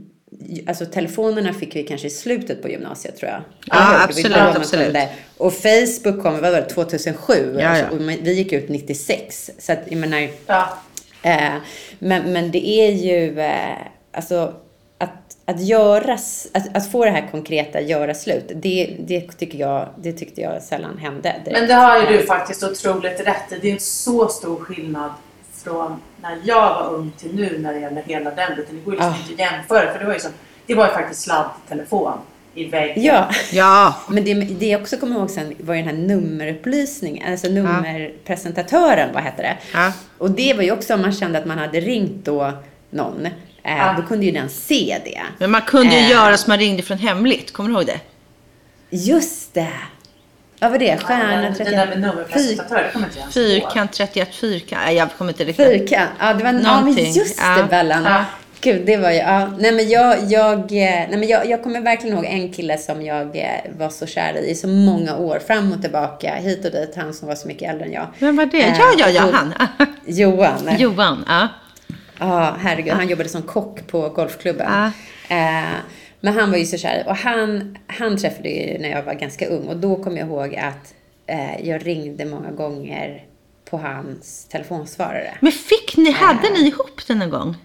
[0.67, 3.43] Alltså telefonerna fick vi kanske i slutet på gymnasiet tror jag.
[3.67, 4.97] Ja, absolut, absolut.
[5.37, 7.33] Och Facebook kom, vad var det, 2007?
[7.55, 7.69] Ja, ja.
[7.69, 9.51] Alltså, och vi gick ut 96.
[9.59, 10.79] Så att, jag menar, Ja.
[11.27, 11.55] Eh,
[11.99, 13.77] men, men det är ju eh,
[14.13, 14.55] alltså
[14.99, 16.13] att, att, göra,
[16.55, 20.63] att, att få det här konkreta göra slut, det, det, tycker jag, det tyckte jag
[20.63, 21.23] sällan hände.
[21.45, 21.61] direkt.
[21.61, 23.59] Men det har ju du faktiskt otroligt rätt i.
[23.59, 25.11] Det är inte så stor skillnad
[25.53, 28.77] från när jag var ung till nu när det gäller hela den biten.
[28.77, 29.31] Det går ju liksom Ah.
[29.31, 30.31] inte att jämföra för det var ju, som,
[30.67, 32.19] det var ju faktiskt sladdtelefon
[32.57, 33.05] i väggen.
[33.05, 37.31] Ja, Ja, men det, det jag också kommer ihåg sen var ju den här nummerupplysningen,
[37.33, 39.57] alltså nummerpresentatören, vad heter det?
[39.73, 39.93] Ja.
[40.19, 42.53] Och det var ju också om man kände att man hade ringt då
[42.91, 43.95] någon, eh, Ja.
[43.97, 45.21] då kunde ju den se det.
[45.39, 46.11] men man kunde ju Eh.
[46.11, 47.53] göra som man ringde från hemligt.
[47.53, 48.01] Kommer du ihåg det?
[48.91, 49.73] Just det!
[50.61, 50.97] Vad var det?
[51.03, 51.65] Stjärna Den, 31?
[51.71, 53.63] den där med nummerpresentatörer, det kommer inte jag ens ihåg.
[53.71, 54.83] Fyrkant, 31 fyrkant.
[54.87, 55.67] Nej, jag kommer inte riktigt.
[55.67, 56.11] Fyrkant.
[56.21, 57.13] Ja, det var ja, men Någonting.
[57.13, 57.57] just Ja.
[57.57, 58.25] det, Bellan.
[58.61, 59.51] Gud, det var ju, ja.
[59.59, 63.03] Nej men jag, jag, eh, nej, men jag, jag kommer verkligen ihåg en kille som
[63.03, 66.71] jag eh, var så kär i i så många år, fram och tillbaka, hit och
[66.71, 68.07] dit, han som var så mycket äldre än jag.
[68.19, 68.63] Vem var det?
[68.63, 69.55] Eh, Ja, ja, ja, han.
[70.07, 70.77] Johan.
[70.79, 71.25] Johan.
[71.29, 71.49] Ja.
[72.19, 72.93] Ja, herregud.
[72.93, 74.67] Han jobbade som kock på golfklubben.
[74.73, 74.87] Ja.
[75.37, 75.75] Eh,
[76.21, 77.05] men han var ju så kär.
[77.07, 79.67] Och han, han träffade ju när jag var ganska ung.
[79.69, 80.95] Och då kommer jag ihåg att
[81.27, 83.25] eh, jag ringde många gånger
[83.71, 85.35] på hans telefonsvarare.
[85.41, 87.57] Men fick ni, hade ni ihop den en gång?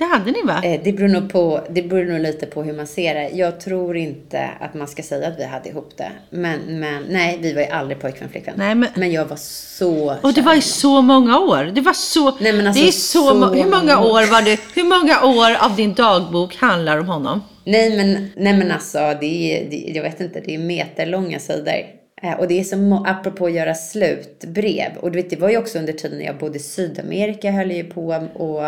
[0.00, 0.60] Det hade ni va?
[0.64, 3.28] Eh, det, beror nog på, det beror nog lite på hur man ser det.
[3.28, 6.10] Jag tror inte att man ska säga att vi hade ihop det.
[6.30, 8.54] Men, men nej, vi var ju aldrig pojkvän flickvän.
[8.58, 11.64] Nej, men- jag var så Och det var i så många år.
[11.64, 12.36] Det var så...
[12.40, 14.60] Nej, men alltså det är så, så må- Hur många år var det?
[14.74, 17.42] Hur många år av din dagbok handlar om honom?
[17.64, 21.74] Nej men, nej men alltså, det är, det, jag vet inte, det är meterlånga sidor.
[22.22, 24.90] Eh, och det är som, apropå att göra slutbrev.
[25.00, 27.70] Och du vet, det var ju också under tiden när jag bodde i Sydamerika, höll
[27.70, 28.64] ju på och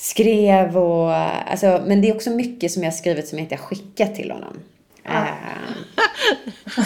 [0.00, 1.14] skrev och,
[1.50, 4.14] alltså, men det är också mycket som jag har skrivit som jag inte har skickat
[4.14, 4.56] till honom.
[5.04, 5.24] Eh,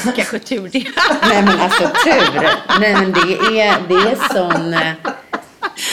[0.16, 0.86] Kanske tur det.
[1.28, 2.48] nej men alltså tur.
[2.80, 4.92] Nej men det är, det är sån, eh,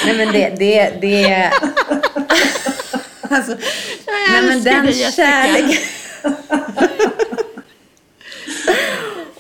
[0.06, 1.54] nej men det, det, det är,
[3.30, 3.56] alltså,
[4.32, 5.84] nej men den dig, kärleken.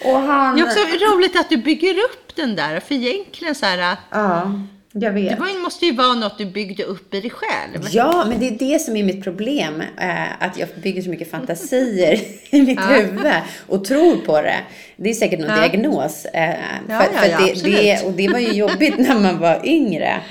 [0.04, 0.56] Och han...
[0.56, 2.80] Det är också roligt att du bygger upp den där.
[2.80, 3.98] För egentligen så här...
[4.10, 4.52] Ja,
[4.94, 5.38] jag vet.
[5.40, 7.88] Det måste ju vara något du byggde upp i dig själv.
[7.92, 9.84] Ja, men det är det som är mitt problem.
[9.98, 13.32] Eh, att jag bygger så mycket fantasier i mitt huvud
[13.68, 14.56] och tror på det.
[14.96, 15.56] Det är säkert någon Ja.
[15.68, 16.26] diagnos.
[16.26, 16.56] Eh,
[16.90, 19.62] Ja, för, ja, för ja, det, det, och det var ju jobbigt när man var
[19.64, 20.22] yngre.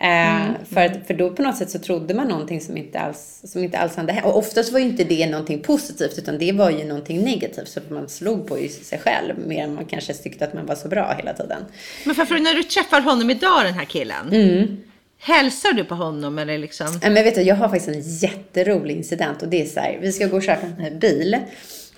[0.00, 0.08] Eh,
[0.48, 0.54] Mm.
[0.72, 3.64] för, att, för då på något sätt så trodde man någonting som inte alls, som
[3.64, 4.26] inte alls hade hänt.
[4.26, 7.68] Och oftast var ju inte det någonting positivt utan det var ju någonting negativt.
[7.68, 10.88] Så man slog på sig själv mer än man kanske tyckte att man var så
[10.88, 11.64] bra hela tiden.
[12.04, 14.28] Men för, för när du träffar honom idag, den här killen.
[14.32, 14.76] Mm.
[15.20, 16.86] Hälsar du på honom eller liksom?
[17.02, 19.98] Ja, Men vet du, jag har faktiskt en jätterolig incident och det är så här,
[20.02, 21.36] vi ska gå och köpa en bil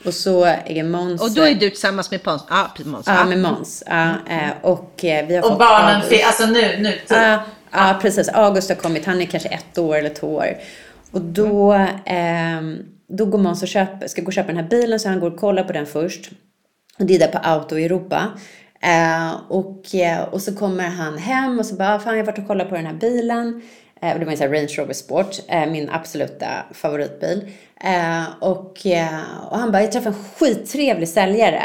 [0.05, 1.23] och så är Måns...
[1.23, 2.43] Och då är du tillsammans med Pons.
[2.85, 3.07] Måns.
[3.07, 3.83] Ja, med Måns.
[3.87, 6.13] Ja, eh, och eh, vi har Och fått barnen, August.
[6.13, 7.11] fi- alltså nu, nu typ.
[7.73, 8.29] Ja, precis.
[8.29, 10.57] August har kommit, han är kanske ett år eller två år.
[11.11, 11.73] Och då,
[12.05, 12.61] eh,
[13.07, 15.31] då går Måns och köper, ska gå och köpa den här bilen så han går
[15.31, 16.31] och kollar på den först.
[16.99, 18.27] Och det är där på Auto Europa.
[18.83, 22.33] Eh, och, eh, och så kommer han hem och så bara, ah, fan jag har
[22.33, 23.63] varit och kollat på den här bilen.
[24.03, 27.49] Eh, och det var en sån här Range Rover Sport, eh, min absoluta favoritbil.
[27.85, 31.63] Eh, och, eh, och han bara, jag träffade en skittrevlig säljare.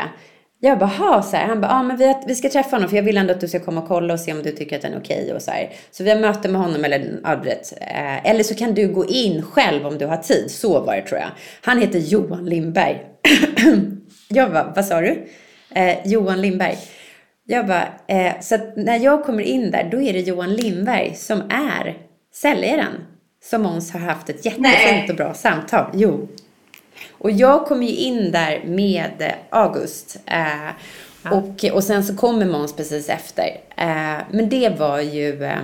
[0.65, 1.47] Jag bara, ha så här.
[1.47, 3.47] Han bara, ja men vi, vi ska träffa honom för jag vill ändå att du
[3.47, 5.51] ska komma och kolla och se om du tycker att den är okej och så
[5.51, 5.69] här.
[5.91, 6.99] Så vi har möte med honom eller,
[7.43, 10.51] vet, eh, eller så kan du gå in själv om du har tid.
[10.51, 11.29] Så var det tror jag.
[11.61, 13.01] Han heter Johan Lindberg.
[14.29, 15.27] jag bara, vad sa du?
[15.75, 16.77] Eh, Johan Lindberg.
[17.45, 21.15] Jag bara, eh, så att när jag kommer in där, då är det Johan Lindberg
[21.15, 21.97] som är
[22.33, 22.93] säljaren.
[23.43, 25.05] Som Måns har haft ett jättefint Nej.
[25.09, 25.85] och bra samtal.
[25.93, 26.27] Jo.
[27.17, 30.17] Och jag kommer ju in där med eh, August.
[30.25, 30.69] Eh,
[31.31, 33.45] och, och sen så kommer Måns precis efter.
[33.77, 35.43] Eh, men det var ju...
[35.43, 35.59] Eh,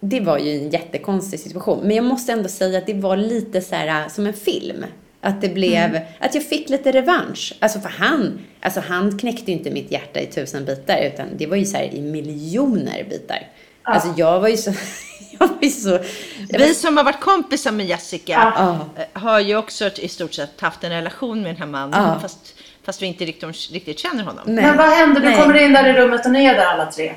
[0.00, 1.80] det var ju en jättekonstig situation.
[1.82, 4.84] Men jag måste ändå säga att det var lite så här eh, som en film.
[5.20, 7.54] Att det blev, att jag fick lite revansch.
[7.58, 11.46] Alltså för han, alltså han knäckte ju inte mitt hjärta i tusen bitar utan det
[11.46, 13.48] var ju så här i miljoner bitar.
[13.82, 14.72] Alltså jag var ju så,
[15.82, 15.98] så,
[16.58, 18.78] Vi som har varit kompisar med Jessica Ja.
[18.96, 22.02] eh, har ju också i stort sett haft en relation med den här mannen.
[22.02, 22.18] Ja.
[22.20, 24.42] Fast, fast vi inte riktigt, riktigt känner honom.
[24.46, 24.64] nej.
[24.64, 25.20] Men vad händer?
[25.20, 25.38] Du Nej.
[25.42, 27.12] kommer in där i rummet och ni är där alla tre.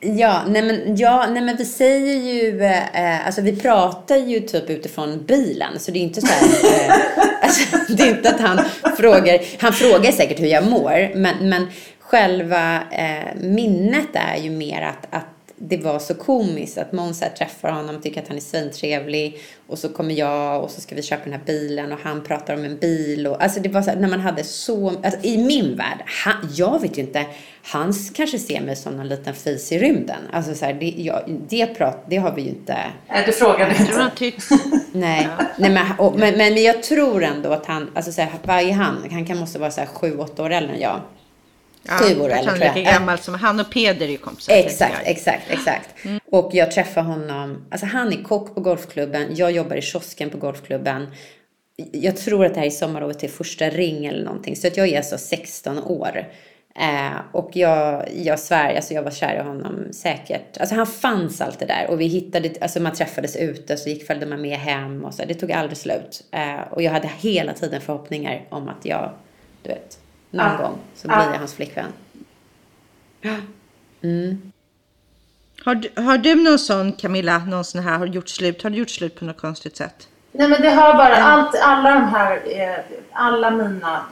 [0.00, 4.70] Ja, nej men, ja, nej men vi säger ju, eh, alltså vi pratar ju typ
[4.70, 5.78] utifrån bilen.
[5.78, 6.94] Så det är inte så här, eh,
[7.42, 8.60] alltså, det är inte att han
[8.96, 11.14] frågar, han frågar säkert hur jag mår.
[11.16, 11.66] Men, men
[12.00, 15.26] själva eh, minnet är ju mer att, att
[15.58, 19.88] det var så komiskt att Måns träffar honom, tycker att han är svintrevlig och så
[19.88, 22.78] kommer jag och så ska vi köpa den här bilen och han pratar om en
[22.78, 26.02] bil och alltså det var så här, när man hade så, alltså i min värld,
[26.24, 27.26] han, jag vet ju inte,
[27.62, 30.20] han kanske ser mig som någon liten fis i rymden.
[30.32, 32.76] Alltså så här, det, jag, det, prat, det har vi ju inte.
[33.08, 33.92] Nej, du frågade inte.
[34.92, 38.56] Nej, Nej men, och, men, men, jag tror ändå att han, alltså så här, vad
[38.56, 39.04] är han?
[39.10, 41.00] Han kan måste vara så här sju, åtta år äldre än jag.
[41.82, 42.76] Ja, Sju år äldre tror jag.
[42.76, 44.52] lika gammal som han och Peder är ju kompisar.
[44.52, 46.04] Exakt, exakt, exakt.
[46.04, 46.20] Mm.
[46.30, 50.38] Och jag träffar honom, alltså han är kock på golfklubben, jag jobbar i kiosken på
[50.38, 51.06] golfklubben.
[51.92, 54.56] Jag tror att det här är sommarlovet till första ring eller någonting.
[54.56, 56.24] Så att jag är alltså 16 år.
[56.80, 60.58] Eh, och jag, jag svär, alltså jag var kär i honom säkert.
[60.60, 61.86] Alltså han fanns alltid där.
[61.90, 65.22] Och vi hittade, alltså man träffades ute så gick följde man med hem och så.
[65.24, 66.24] Det tog aldrig slut.
[66.30, 69.10] Eh, och jag hade hela tiden förhoppningar om att jag,
[69.62, 69.98] du vet,
[70.30, 70.56] någon ah.
[70.56, 71.32] gång så blir ah.
[71.32, 71.92] jag hans flickvän.
[74.02, 74.52] Mm.
[75.64, 78.62] Har, du, har du någon sån Camilla, någon sån här, har du gjort slut?
[78.62, 80.08] Har du gjort slut på något konstigt sätt?
[80.32, 84.04] Nej men det har bara, allt, alla de här, eh, alla mina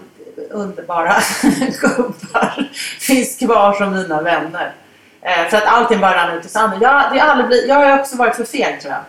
[0.50, 1.14] underbara
[1.80, 4.74] gubbar finns kvar som mina vänner.
[5.20, 6.80] Eh, för att allting bara rann ut i sanden.
[6.80, 9.02] Jag, det aldrig blivit, jag har också varit för feg tror jag.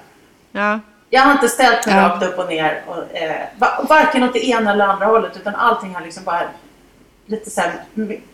[0.52, 0.80] Ja.
[1.10, 2.02] Jag har inte ställt mig ja.
[2.02, 3.48] rakt upp och ner, och, eh,
[3.89, 6.41] varken åt det ena eller andra hållet utan allting har liksom bara
[7.28, 7.74] lite så här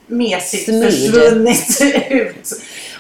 [0.08, 0.84] mesigt Smid.
[0.84, 2.50] försvunnit ut.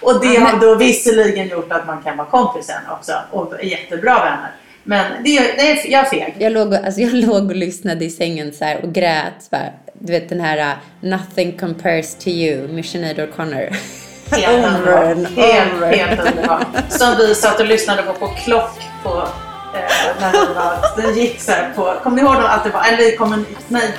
[0.01, 4.15] Och det har då visserligen gjort att man kan vara kompis sen också och jättebra
[4.15, 4.51] vänner.
[4.83, 6.35] Men det, det är, jag är feg.
[6.39, 9.33] Jag låg, alltså jag låg och lyssnade i sängen så och grät.
[9.49, 13.75] Så här, du vet den här uh, Nothing compares to you, Mission O'Connor.
[14.31, 15.29] Helt underbart.
[15.35, 16.67] Helt, helt underbart.
[16.89, 19.27] Som vi satt och lyssnade på på klock på
[19.73, 22.97] eh, när den, var, den gick så på, kommer ni ihåg att det var, eller
[22.97, 23.93] vi kommer, nej,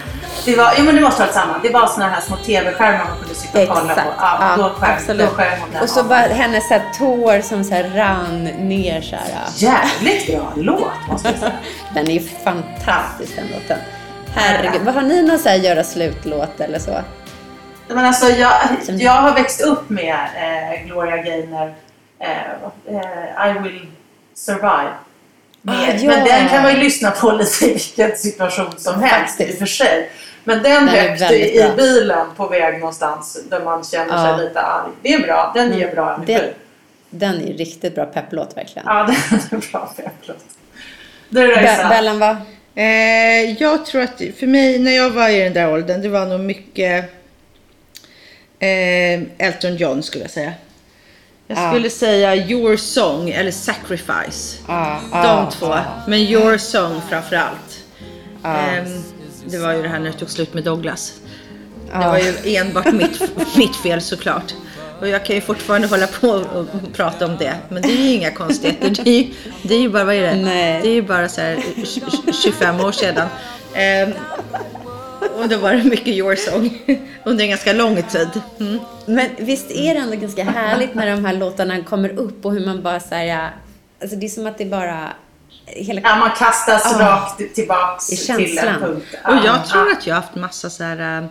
[0.44, 1.58] det var, jo men det måste ha varit samma.
[1.62, 4.00] Det var såna här små tv-skärmar man kunde sitta och kolla på.
[4.18, 5.30] Ja, ja, då skär, absolut.
[5.30, 9.16] Då skär och så bara hennes så här, tår som så här rann ner så
[9.16, 9.48] här.
[9.56, 11.52] Jävligt bra låt måste jag säga.
[11.94, 13.78] den är ju fantastisk den låten.
[14.34, 17.00] Herregud, vad har ni någon så här göra slut-låt eller så?
[17.88, 18.52] Men alltså, jag,
[18.86, 21.74] jag har växt upp med eh, Gloria Gaynor,
[22.18, 22.52] eh,
[22.86, 23.86] eh, I will
[24.34, 24.92] survive.
[25.66, 26.06] Ah, ja.
[26.06, 29.58] Men den kan man ju lyssna på lite i vilken situation som helst i och
[29.58, 30.10] för sig.
[30.44, 34.36] Men den, den högt i, i bilen på väg någonstans där man känner ja.
[34.36, 34.90] sig lite arg.
[35.02, 35.52] Det är bra.
[35.54, 35.78] Den mm.
[35.78, 36.32] ger bra energi.
[36.32, 36.50] Den,
[37.10, 38.86] den är riktigt bra pepplåt verkligen.
[38.88, 40.44] Ja, den är en bra pepplåt.
[41.28, 42.36] Du Be Bellan va?
[42.74, 46.26] Eh, jag tror att för mig när jag var i den där åldern, det var
[46.26, 47.04] nog mycket
[48.58, 50.52] eh, Elton John skulle jag säga.
[51.46, 54.58] Jag skulle säga Your Song eller Sacrifice.
[55.12, 55.74] De två.
[56.06, 57.80] Men Your Song framför allt.
[58.42, 59.02] Um,
[59.46, 61.12] det var ju det här när det tog slut med Douglas.
[61.92, 63.20] Det var ju enbart mitt,
[63.56, 64.54] mitt fel såklart.
[65.00, 67.54] Och jag kan ju fortfarande hålla på och prata om det.
[67.68, 69.04] Men det är ju inga konstigheter.
[69.04, 70.34] Det är ju, det är ju bara, vad är det?
[70.34, 70.80] Nej.
[70.82, 71.64] Det är ju bara så här
[72.32, 73.28] 25 år sedan.
[74.06, 74.12] Um,
[75.36, 76.82] och då var det mycket Your Song
[77.24, 78.28] under en ganska lång tid.
[78.60, 78.78] Mm.
[79.06, 82.66] Men visst är det ändå ganska härligt när de här låtarna kommer upp och hur
[82.66, 83.50] man bara säger
[84.02, 85.12] alltså det är som att det bara
[85.66, 86.00] Hela...
[86.00, 86.98] Ja, man kastas oh.
[86.98, 89.06] rakt tillbaks I till en punkt.
[89.24, 91.22] Och jag tror att jag har haft massa så här...
[91.22, 91.28] Äh,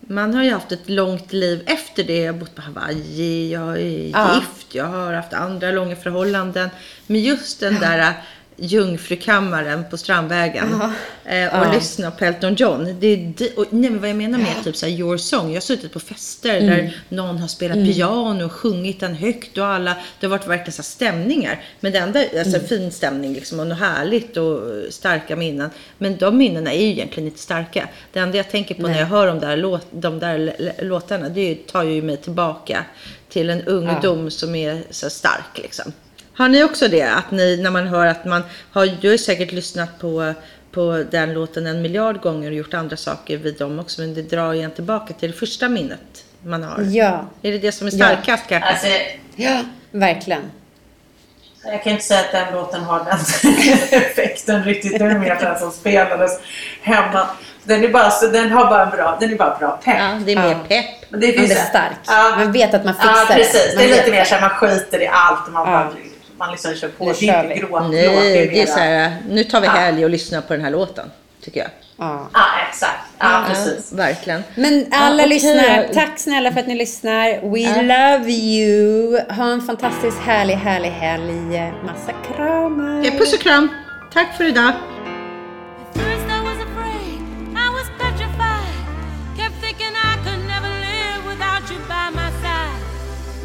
[0.00, 2.18] man har ju haft ett långt liv efter det.
[2.18, 4.34] Jag har bott på Hawaii, jag är ja.
[4.34, 6.70] gift, jag har haft andra långa förhållanden.
[7.06, 8.14] Men just den där äh,
[8.56, 10.80] Jungfrukammaren på Strandvägen uh
[11.24, 11.44] -huh.
[11.44, 11.74] eh, och uh -huh.
[11.74, 12.96] lyssna på Elton John.
[13.00, 15.48] Det är och, nej, men vad jag menar med typ så Your Song.
[15.48, 16.66] Jag har suttit på fester mm.
[16.66, 17.92] där någon har spelat mm.
[17.92, 21.62] piano och sjungit den högt och alla, det har varit verkligen så stämningar.
[21.80, 22.68] Men det enda, alltså mm.
[22.68, 25.70] fin stämning liksom och något härligt och starka minnen.
[25.98, 27.88] Men de minnena är ju egentligen inte starka.
[28.12, 28.90] Det enda jag tänker på nej.
[28.90, 32.84] när jag hör de där, låt, de där låtarna, det tar ju mig tillbaka
[33.28, 35.92] till en ungdom som är så stark liksom.
[36.36, 37.02] Har ni också det?
[37.02, 38.42] Att ni, när man hör att man
[38.72, 40.34] har, du har säkert lyssnat på,
[40.70, 44.22] på den låten en miljard gånger och gjort andra saker vid dem också, men det
[44.22, 46.82] drar igen tillbaka till det första minnet man har.
[46.90, 47.26] Ja.
[47.42, 48.60] Är det det som är starkast ja.
[48.60, 48.70] kanske?
[48.70, 48.86] Alltså,
[49.36, 50.42] ja, verkligen.
[51.64, 53.18] Jag kan inte säga att den låten har den
[54.00, 54.98] effekten riktigt.
[54.98, 56.40] Den är mer den som spelades
[56.82, 57.26] hemma.
[57.64, 59.96] Den, är bara, så, den har bara en bra, den är bara bra pepp.
[59.98, 60.58] Ja, det är mer ja.
[60.68, 61.10] pepp.
[61.10, 61.98] Men det finns är stark.
[62.06, 62.34] Ja.
[62.36, 63.70] Man vet att man fixar ja, precis.
[63.70, 63.76] det.
[63.76, 65.52] Man det är lite mer så här, man skiter i allt.
[65.52, 65.90] Man bara
[66.36, 67.04] man liksom kör på.
[67.04, 67.82] Det är inte gråt.
[67.90, 71.10] Nej, det är, så här, nu tar vi helg och lyssnar på den här låten,
[71.44, 71.70] tycker jag.
[71.96, 72.98] Ja, ja exakt.
[73.18, 73.92] Ja, precis.
[73.92, 74.42] verkligen.
[74.54, 75.28] Men alla okej.
[75.28, 77.28] lyssnar, tack snälla för att ni lyssnar.
[77.28, 79.18] We love you.
[79.28, 81.72] Ha en fantastiskt härlig, härlig helg.
[81.84, 83.18] Massa kramar.
[83.18, 83.68] Puss och kram.
[84.12, 84.72] Tack för idag.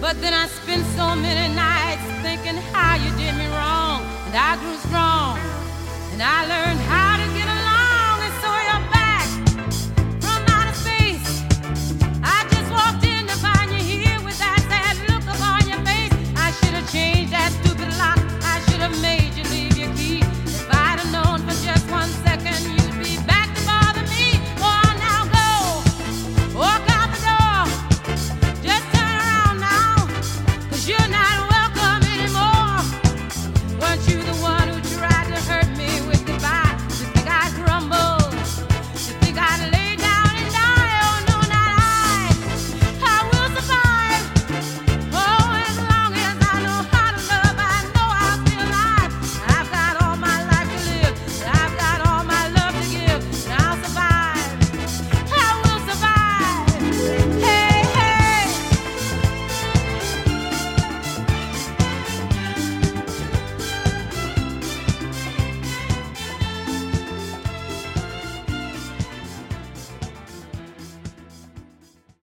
[0.01, 1.78] But then I spent so many nights
[4.29, 5.39] And I grew strong
[6.11, 7.08] and I learned how.